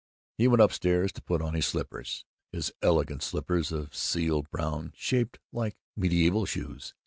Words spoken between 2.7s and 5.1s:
elegant slippers of seal brown,